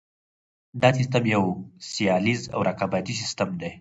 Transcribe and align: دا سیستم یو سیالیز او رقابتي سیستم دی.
دا 0.81 0.89
سیستم 0.99 1.23
یو 1.35 1.43
سیالیز 1.91 2.41
او 2.55 2.59
رقابتي 2.69 3.13
سیستم 3.21 3.49
دی. 3.59 3.69